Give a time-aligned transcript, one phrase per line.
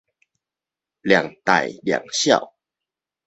[1.03, 2.55] 量大量小